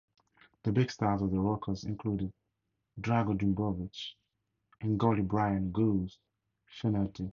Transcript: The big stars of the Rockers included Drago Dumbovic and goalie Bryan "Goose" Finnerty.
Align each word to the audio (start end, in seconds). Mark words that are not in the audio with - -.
The 0.63 0.71
big 0.71 0.89
stars 0.89 1.21
of 1.21 1.29
the 1.29 1.37
Rockers 1.37 1.83
included 1.83 2.33
Drago 2.99 3.37
Dumbovic 3.37 4.13
and 4.81 4.99
goalie 4.99 5.27
Bryan 5.27 5.69
"Goose" 5.71 6.17
Finnerty. 6.65 7.29